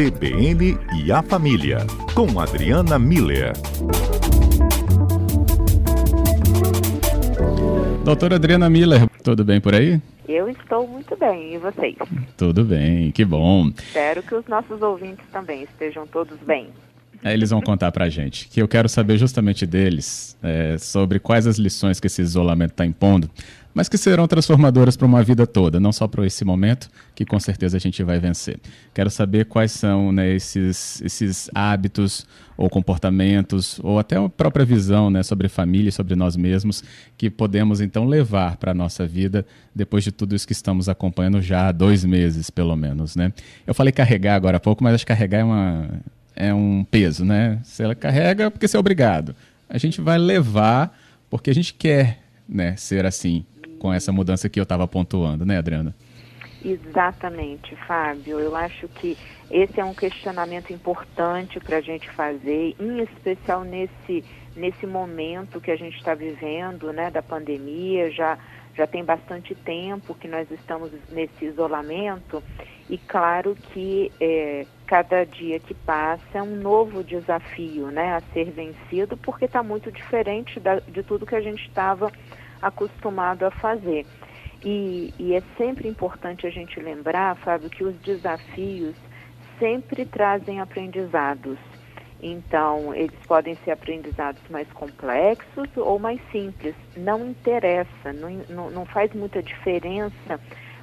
[0.00, 1.80] CBN e a Família,
[2.14, 3.52] com Adriana Miller.
[8.02, 10.00] Doutora Adriana Miller, tudo bem por aí?
[10.26, 11.96] Eu estou muito bem, e vocês?
[12.38, 13.68] Tudo bem, que bom.
[13.76, 16.68] Espero que os nossos ouvintes também estejam todos bem.
[17.22, 21.46] Aí eles vão contar pra gente, que eu quero saber justamente deles, é, sobre quais
[21.46, 23.30] as lições que esse isolamento está impondo,
[23.74, 27.38] mas que serão transformadoras para uma vida toda, não só para esse momento, que com
[27.38, 28.58] certeza a gente vai vencer.
[28.94, 35.10] Quero saber quais são né, esses, esses hábitos ou comportamentos, ou até a própria visão
[35.10, 36.82] né, sobre família e sobre nós mesmos,
[37.18, 41.40] que podemos então levar para a nossa vida depois de tudo isso que estamos acompanhando
[41.40, 43.14] já há dois meses, pelo menos.
[43.14, 43.30] Né?
[43.66, 46.00] Eu falei carregar agora há pouco, mas acho que carregar é uma
[46.34, 47.60] é um peso, né?
[47.64, 49.34] Se ela carrega, porque você é obrigado.
[49.68, 50.96] A gente vai levar
[51.28, 53.46] porque a gente quer né, ser assim,
[53.78, 55.94] com essa mudança que eu estava pontuando, né, Adriana?
[56.64, 58.38] Exatamente, Fábio.
[58.38, 59.16] Eu acho que
[59.50, 64.24] esse é um questionamento importante para a gente fazer, em especial nesse,
[64.56, 68.10] nesse momento que a gente está vivendo, né, da pandemia.
[68.10, 68.38] Já,
[68.76, 72.42] já tem bastante tempo que nós estamos nesse isolamento
[72.90, 78.50] e claro que é, cada dia que passa é um novo desafio né, a ser
[78.50, 82.10] vencido, porque está muito diferente da, de tudo que a gente estava
[82.60, 84.04] acostumado a fazer.
[84.64, 88.96] E, e é sempre importante a gente lembrar, Fábio, que os desafios
[89.60, 91.56] sempre trazem aprendizados.
[92.20, 96.74] Então, eles podem ser aprendizados mais complexos ou mais simples.
[96.96, 100.40] Não interessa, não, não, não faz muita diferença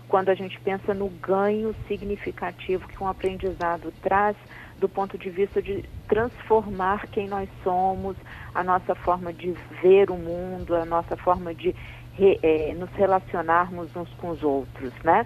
[0.07, 4.35] quando a gente pensa no ganho significativo que um aprendizado traz
[4.79, 8.15] do ponto de vista de transformar quem nós somos,
[8.53, 11.75] a nossa forma de ver o mundo, a nossa forma de
[12.13, 15.25] re, é, nos relacionarmos uns com os outros, né?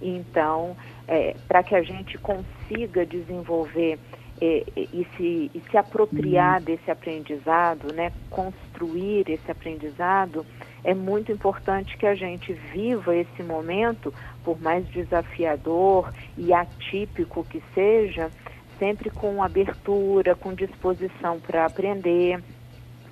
[0.00, 3.98] Então, é, para que a gente consiga desenvolver
[4.40, 6.64] é, e, se, e se apropriar uhum.
[6.64, 8.12] desse aprendizado, né?
[8.30, 10.46] Construir esse aprendizado,
[10.84, 14.12] é muito importante que a gente viva esse momento,
[14.44, 18.30] por mais desafiador e atípico que seja,
[18.78, 22.42] sempre com abertura, com disposição para aprender.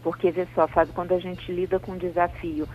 [0.02, 2.66] Porque, vê só, Fábio, quando a gente lida com desafio,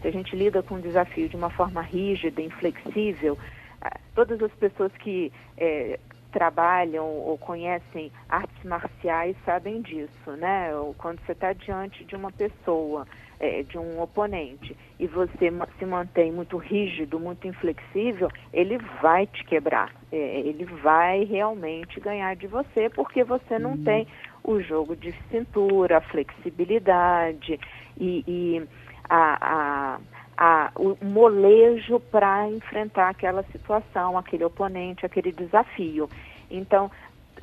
[0.00, 3.38] se a gente lida com desafio de uma forma rígida, inflexível,
[3.80, 10.70] ah, todas as pessoas que é, trabalham ou conhecem artes marciais sabem disso, né?
[10.98, 13.06] Quando você está diante de uma pessoa,
[13.38, 19.44] é, de um oponente, e você se mantém muito rígido, muito inflexível, ele vai te
[19.44, 19.92] quebrar.
[20.12, 23.84] É, ele vai realmente ganhar de você, porque você não uhum.
[23.84, 24.06] tem
[24.44, 27.58] o jogo de cintura, a flexibilidade
[27.98, 28.68] e, e
[29.08, 30.00] a, a
[30.42, 36.08] a, o molejo para enfrentar aquela situação, aquele oponente, aquele desafio.
[36.50, 36.90] Então,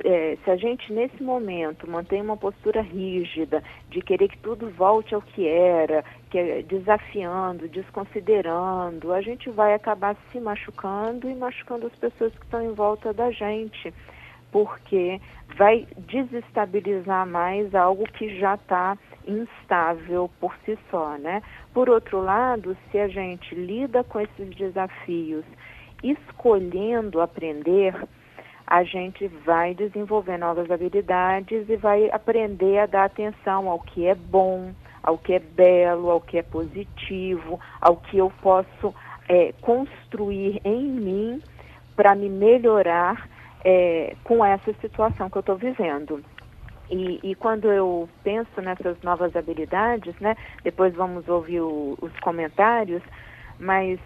[0.04, 5.14] é, se a gente nesse momento mantém uma postura rígida de querer que tudo volte
[5.14, 11.86] ao que era, que é desafiando, desconsiderando, a gente vai acabar se machucando e machucando
[11.86, 13.94] as pessoas que estão em volta da gente,
[14.52, 15.22] porque
[15.56, 18.98] vai desestabilizar mais algo que já está
[19.28, 21.44] instável por si só, né?
[21.74, 25.46] Por outro lado, se a gente lida com esses desafios
[26.04, 27.94] escolhendo aprender,
[28.66, 34.14] a gente vai desenvolver novas habilidades e vai aprender a dar atenção ao que é
[34.14, 38.94] bom, ao que é belo, ao que é positivo, ao que eu posso
[39.30, 41.42] é, construir em mim
[41.96, 43.28] para me melhorar
[43.64, 46.24] é, com essa situação que eu estou vivendo.
[46.90, 53.02] E, e, quando eu penso nessas novas habilidades, né, depois vamos ouvir o, os comentários,
[53.60, 54.00] mas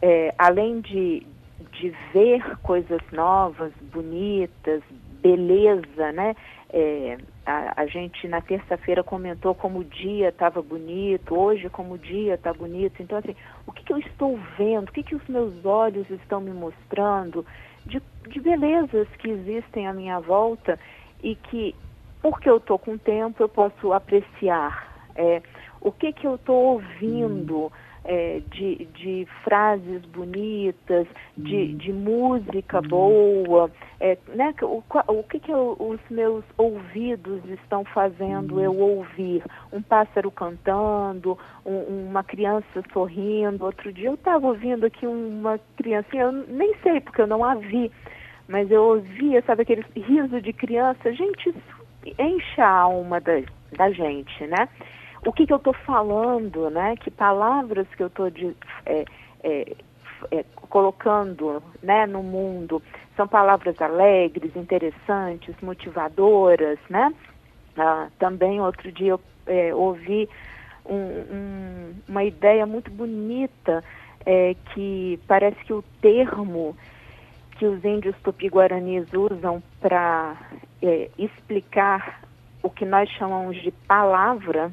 [0.00, 1.26] é, além de,
[1.72, 4.82] de ver coisas novas, bonitas,
[5.22, 6.34] beleza, né?
[6.74, 11.98] É, a, a, gente na terça-feira comentou como o dia estava bonito, hoje como o
[11.98, 13.02] dia está bonito.
[13.02, 16.40] Então, assim, o que, que eu estou vendo, o que, que os meus olhos estão
[16.40, 17.44] me mostrando
[17.86, 20.78] de, de belezas que existem à minha volta
[21.22, 21.74] e que
[22.22, 25.42] porque eu estou com tempo, eu posso apreciar é,
[25.80, 27.70] o que, que eu estou ouvindo
[28.04, 33.70] é, de, de frases bonitas, de, de música boa,
[34.00, 34.54] é, né?
[34.62, 39.42] o, o que, que eu, os meus ouvidos estão fazendo eu ouvir?
[39.72, 43.64] Um pássaro cantando, um, uma criança sorrindo.
[43.64, 47.54] Outro dia eu estava ouvindo aqui uma criancinha, eu nem sei porque eu não a
[47.54, 47.90] vi,
[48.48, 51.12] mas eu ouvia, sabe, aquele riso de criança.
[51.12, 51.81] Gente, isso
[52.18, 53.42] enche a alma da,
[53.76, 54.68] da gente, né?
[55.24, 56.96] O que, que eu estou falando, né?
[56.96, 58.26] Que palavras que eu estou
[58.86, 59.04] é,
[59.44, 59.76] é,
[60.30, 62.82] é, colocando né, no mundo
[63.16, 67.12] são palavras alegres, interessantes, motivadoras, né?
[67.76, 70.28] Ah, também outro dia eu é, ouvi
[70.84, 73.82] um, um, uma ideia muito bonita
[74.26, 76.76] é, que parece que o termo
[77.62, 80.36] que os índios tupi-guaranis usam para
[80.82, 82.20] é, explicar
[82.60, 84.72] o que nós chamamos de palavra,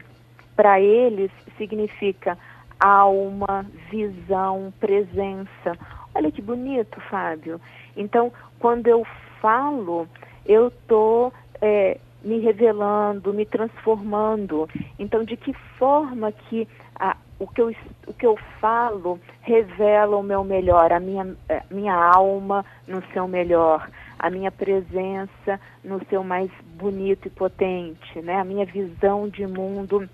[0.55, 2.35] para eles significa
[2.79, 5.77] alma, visão, presença.
[6.15, 7.61] Olha que bonito, Fábio.
[7.95, 9.05] Então, quando eu
[9.39, 10.07] falo,
[10.43, 11.31] eu estou
[11.61, 14.67] é, me revelando, me transformando.
[14.97, 17.73] Então, de que forma que a, o, que eu,
[18.05, 21.35] o que eu falo revela o meu melhor, a minha,
[21.71, 23.89] minha alma no seu melhor,
[24.19, 28.35] a minha presença no seu mais bonito e potente, né?
[28.35, 30.07] a minha visão de mundo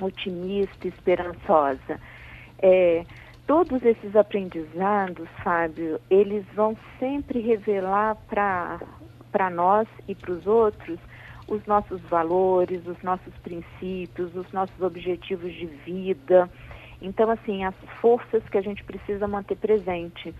[0.00, 2.00] otimista, esperançosa.
[2.62, 3.04] É,
[3.46, 10.98] todos esses aprendizados, Fábio, eles vão sempre revelar para nós e para os outros
[11.50, 16.48] os nossos valores, os nossos princípios, os nossos objetivos de vida.
[17.00, 20.34] Então, assim, as forças que a gente precisa manter presente.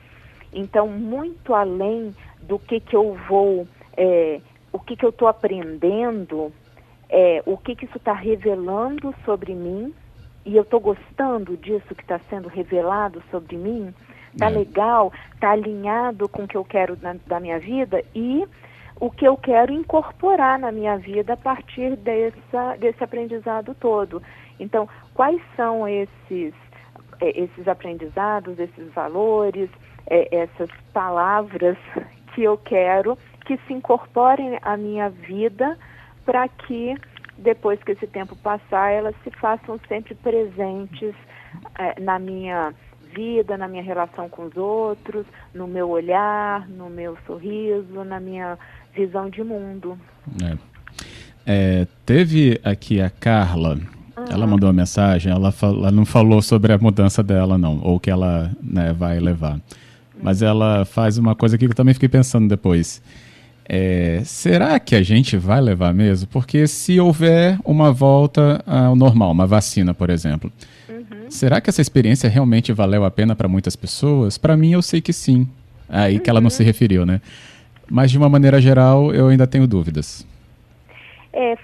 [0.53, 3.67] Então, muito além do que, que eu vou,
[3.97, 4.41] é,
[4.73, 6.53] o que, que eu estou aprendendo,
[7.09, 9.95] é, o que, que isso está revelando sobre mim,
[10.45, 13.95] e eu estou gostando disso que está sendo revelado sobre mim,
[14.33, 14.51] está é.
[14.51, 18.47] legal, está alinhado com o que eu quero na, da minha vida e
[18.99, 24.23] o que eu quero incorporar na minha vida a partir dessa, desse aprendizado todo.
[24.61, 26.55] Então, quais são esses,
[27.21, 29.71] é, esses aprendizados, esses valores,
[30.07, 31.77] é, essas palavras
[32.35, 35.77] que eu quero que se incorporem à minha vida
[36.25, 36.95] para que
[37.39, 41.15] depois que esse tempo passar, elas se façam sempre presentes
[41.79, 42.73] é, na minha
[43.15, 48.59] vida, na minha relação com os outros, no meu olhar, no meu sorriso, na minha
[48.95, 49.99] visão de mundo.
[50.45, 50.71] É.
[51.47, 53.79] É, teve aqui a Carla.
[54.31, 58.11] Ela mandou uma mensagem, ela, ela, não falou sobre a mudança dela, não, ou que
[58.11, 59.61] ela né, vai levar.
[60.23, 63.03] Mas ela faz uma coisa que eu também fiquei pensando depois.
[63.69, 66.29] É, será que a gente vai levar mesmo?
[66.29, 70.53] Porque se houver uma volta ao normal, uma vacina, por exemplo,
[70.89, 71.31] uhum.
[71.31, 74.37] será que essa experiência realmente valeu a pena para muitas pessoas?
[74.39, 75.47] Para mim, eu sei que sim.
[75.89, 76.21] Aí uhum.
[76.21, 76.67] que ela não se uhum.
[76.67, 77.21] referiu, né?
[77.89, 80.27] Mas de uma maneira geral, eu ainda tenho dúvidas.
[81.33, 81.57] É,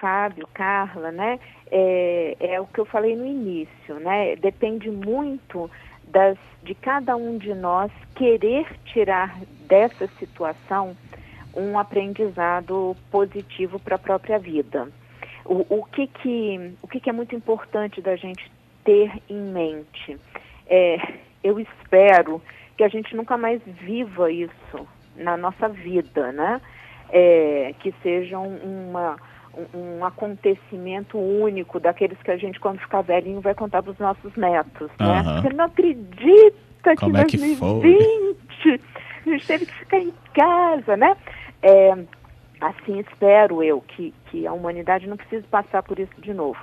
[0.00, 1.38] Fábio, Carla, né?
[1.70, 4.36] É, é, o que eu falei no início, né?
[4.36, 5.70] Depende muito
[6.06, 10.96] das, de cada um de nós querer tirar dessa situação
[11.56, 14.88] um aprendizado positivo para a própria vida.
[15.44, 18.50] O, o, que, que, o que, que é muito importante da gente
[18.84, 20.18] ter em mente?
[20.66, 20.96] É,
[21.42, 22.42] eu espero
[22.76, 24.86] que a gente nunca mais viva isso
[25.16, 26.60] na nossa vida, né?
[27.16, 29.16] É, que seja uma,
[29.72, 34.34] um, acontecimento único daqueles que a gente, quando ficar velhinho, vai contar para os nossos
[34.36, 35.22] netos, né?
[35.40, 38.80] Você não acredita Como que é que 2020
[39.26, 41.16] a gente teve que ficar em casa, né?
[41.62, 41.96] É,
[42.60, 46.58] assim espero eu que, que a humanidade não precise passar por isso de novo.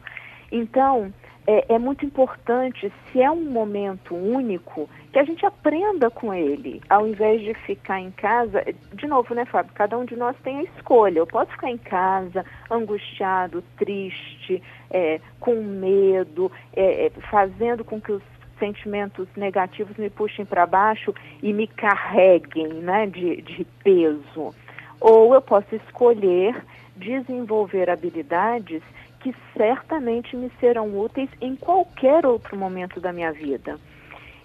[0.51, 1.13] Então,
[1.47, 6.81] é, é, muito importante, se é um momento único, que a gente aprenda com ele,
[6.89, 8.63] ao invés de ficar em casa.
[8.93, 9.73] De novo, né, Fábio?
[9.73, 11.19] Cada um de nós tem a escolha.
[11.19, 18.11] Eu posso ficar em casa, angustiado, triste, é, com medo, é, é fazendo com que
[18.11, 18.23] os
[18.59, 24.53] sentimentos negativos me puxem para baixo e me carreguem né, de, de peso.
[24.99, 26.55] Ou eu posso escolher
[26.95, 28.83] desenvolver habilidades
[29.21, 33.79] que certamente me serão úteis em qualquer outro momento da minha vida.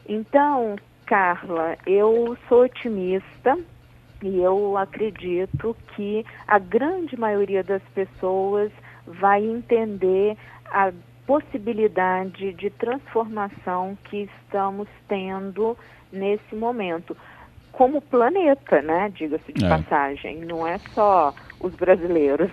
[0.09, 3.59] Então, Carla, eu sou otimista
[4.23, 8.71] e eu acredito que a grande maioria das pessoas
[9.06, 10.92] vai entender a
[11.26, 15.76] possibilidade de transformação que estamos tendo
[16.12, 17.16] nesse momento.
[17.73, 19.11] Como planeta, né?
[19.14, 19.68] Diga-se de é.
[19.68, 20.38] passagem.
[20.40, 22.50] Não é só os brasileiros.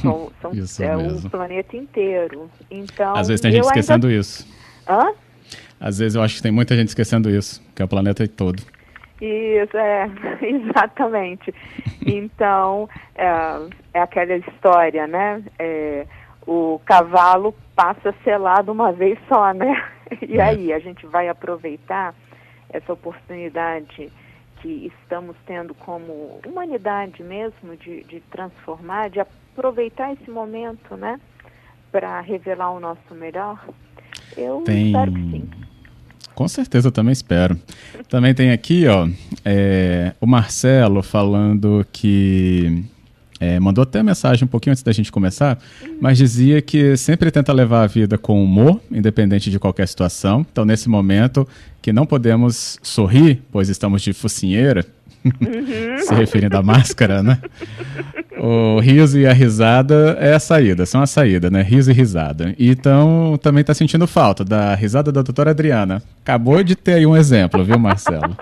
[0.00, 0.30] São,
[0.66, 1.26] são é mesmo.
[1.26, 2.50] o planeta inteiro.
[2.70, 4.18] Então, Às vezes tem gente esquecendo ainda...
[4.18, 4.46] isso.
[4.88, 5.12] Hã?
[5.80, 8.62] Às vezes eu acho que tem muita gente esquecendo isso, que é o planeta todo.
[9.20, 10.10] Isso, é,
[10.42, 11.54] exatamente.
[12.06, 13.28] Então, é,
[13.94, 15.42] é aquela história, né?
[15.58, 16.06] É,
[16.46, 19.84] o cavalo passa selado uma vez só, né?
[20.26, 20.42] E é.
[20.42, 22.14] aí, a gente vai aproveitar
[22.70, 24.10] essa oportunidade
[24.62, 29.20] que estamos tendo como humanidade mesmo de, de transformar, de
[29.58, 31.18] aproveitar esse momento, né,
[31.90, 33.58] para revelar o nosso melhor?
[34.36, 34.86] Eu Tem...
[34.86, 35.48] espero que sim.
[36.34, 37.58] Com certeza, eu também espero.
[38.08, 39.08] Também tem aqui, ó,
[39.44, 42.84] é, o Marcelo falando que
[43.40, 45.58] é, mandou até mensagem um pouquinho antes da gente começar,
[46.00, 50.46] mas dizia que sempre tenta levar a vida com humor, independente de qualquer situação.
[50.52, 51.46] Então, nesse momento,
[51.82, 54.86] que não podemos sorrir, pois estamos de focinheira,
[55.24, 55.98] uhum.
[55.98, 57.40] se referindo à máscara, né?
[58.40, 61.60] O riso e a risada é a saída, são a saída, né?
[61.60, 62.54] Riso e risada.
[62.58, 66.00] Então, também está sentindo falta da risada da doutora Adriana.
[66.22, 68.36] Acabou de ter aí um exemplo, viu, Marcelo?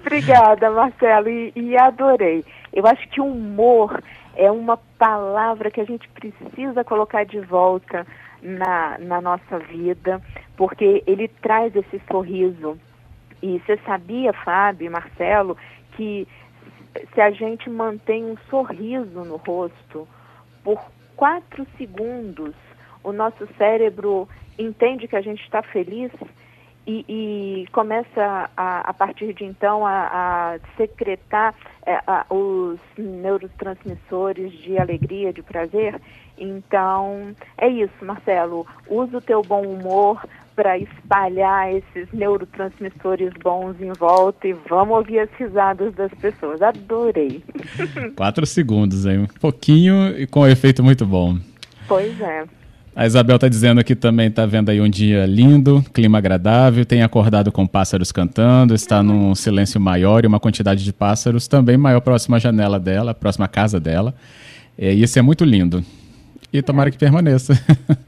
[0.00, 2.44] Obrigada, Marcelo, e, e adorei.
[2.72, 4.02] Eu acho que humor
[4.36, 8.06] é uma palavra que a gente precisa colocar de volta
[8.42, 10.20] na, na nossa vida,
[10.56, 12.78] porque ele traz esse sorriso.
[13.42, 15.56] E você sabia, Fábio e Marcelo,
[15.96, 16.26] que
[17.12, 20.08] se a gente mantém um sorriso no rosto
[20.62, 20.80] por
[21.16, 22.54] quatro segundos,
[23.02, 26.10] o nosso cérebro entende que a gente está feliz
[26.86, 30.06] e, e começa a, a, partir de então a,
[30.54, 36.00] a secretar é, a, os neurotransmissores de alegria, de prazer.
[36.38, 38.66] Então, é isso, Marcelo.
[38.88, 40.22] Usa o teu bom humor
[40.54, 46.62] para espalhar esses neurotransmissores bons em volta e vamos ouvir as risadas das pessoas.
[46.62, 47.44] Adorei.
[48.16, 51.36] Quatro segundos aí, um pouquinho e com um efeito muito bom.
[51.86, 52.46] Pois é.
[52.96, 57.02] A Isabel está dizendo que também está vendo aí um dia lindo, clima agradável, tem
[57.02, 62.00] acordado com pássaros cantando, está num silêncio maior e uma quantidade de pássaros também maior
[62.00, 64.14] próxima à janela dela, próxima à casa dela.
[64.78, 65.82] É, e isso é muito lindo.
[66.50, 67.52] E tomara que permaneça.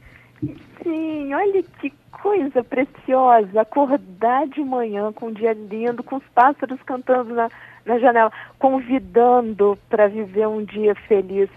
[0.81, 6.79] Sim, olha que coisa preciosa, acordar de manhã com um dia lindo, com os pássaros
[6.83, 7.47] cantando na,
[7.85, 11.47] na janela, convidando para viver um dia feliz.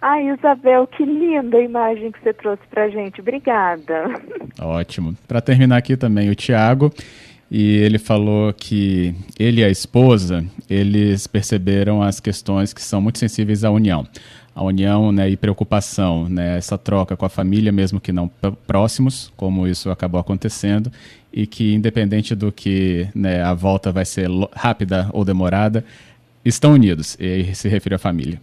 [0.00, 3.20] Ai, Isabel, que linda imagem que você trouxe para gente.
[3.20, 4.04] Obrigada.
[4.60, 5.14] Ótimo.
[5.26, 6.92] Para terminar aqui também, o Tiago,
[7.50, 13.18] e ele falou que ele e a esposa, eles perceberam as questões que são muito
[13.18, 14.06] sensíveis à união.
[14.54, 18.30] A união né, e preocupação, né, essa troca com a família, mesmo que não
[18.66, 20.90] próximos, como isso acabou acontecendo,
[21.32, 25.84] e que independente do que né, a volta vai ser rápida ou demorada,
[26.42, 28.40] estão unidos, e se refere à família.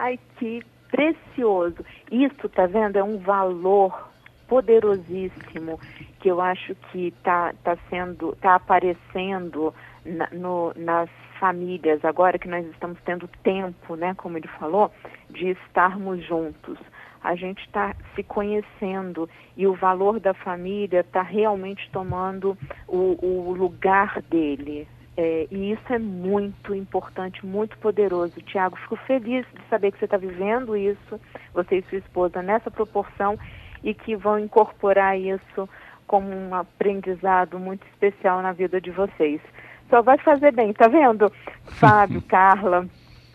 [0.00, 0.62] Ai, que
[0.92, 1.84] precioso.
[2.08, 2.96] Isso, tá vendo?
[2.96, 4.08] É um valor
[4.46, 5.78] poderosíssimo
[6.20, 9.74] que eu acho que está tá sendo, está aparecendo
[10.06, 14.92] na, no, nas famílias, agora que nós estamos tendo tempo, né, como ele falou,
[15.30, 16.78] de estarmos juntos.
[17.22, 23.52] A gente está se conhecendo e o valor da família está realmente tomando o, o
[23.52, 24.86] lugar dele,
[25.20, 28.40] é, e isso é muito importante, muito poderoso.
[28.40, 31.20] Tiago, fico feliz de saber que você está vivendo isso,
[31.52, 33.36] você e sua esposa, nessa proporção
[33.82, 35.68] e que vão incorporar isso
[36.06, 39.40] como um aprendizado muito especial na vida de vocês.
[39.90, 41.32] Só vai fazer bem, tá vendo?
[41.64, 42.86] Fábio, Carla,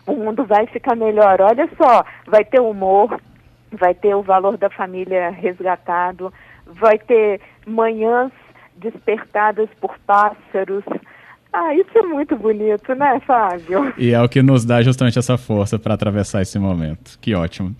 [0.06, 1.38] o mundo vai ficar melhor.
[1.42, 3.20] Olha só, vai ter humor,
[3.70, 6.32] vai ter o valor da família resgatado,
[6.64, 8.32] vai ter manhãs
[8.74, 10.82] despertadas por pássaros,
[11.54, 13.94] ah, isso é muito bonito, né, Fábio?
[13.96, 17.16] E é o que nos dá justamente essa força para atravessar esse momento.
[17.20, 17.74] Que ótimo.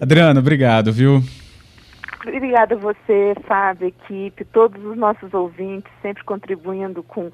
[0.00, 1.20] Adriana, obrigado, viu?
[2.22, 7.32] Obrigada a você, Fábio, equipe, todos os nossos ouvintes, sempre contribuindo com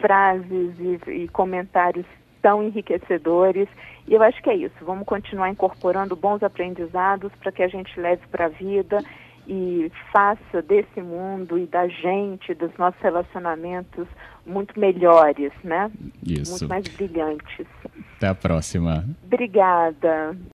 [0.00, 2.06] frases e, e comentários
[2.42, 3.68] tão enriquecedores.
[4.08, 4.74] E eu acho que é isso.
[4.80, 8.98] Vamos continuar incorporando bons aprendizados para que a gente leve para a vida
[9.46, 14.06] e faça desse mundo e da gente, dos nossos relacionamentos,
[14.46, 15.90] muito melhores, né?
[16.26, 16.52] Isso.
[16.52, 17.66] Muito mais brilhantes.
[18.16, 19.04] Até a próxima.
[19.24, 20.36] Obrigada.